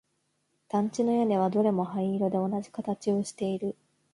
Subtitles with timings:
[0.67, 3.75] 団地の屋根はどれも灰色で同じ形をしている